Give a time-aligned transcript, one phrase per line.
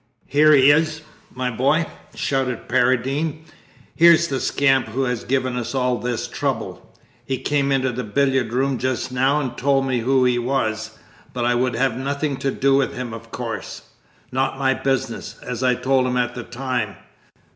[0.25, 1.01] "Here he is,
[1.31, 3.45] my boy," shouted Paradine;
[3.95, 6.91] "here's the scamp who has given us all this trouble!
[7.23, 10.97] He came into the billiard room just now and told me who he was,
[11.33, 13.83] but I would have nothing to do with him of course.
[14.31, 16.95] Not my business, as I told him at the time.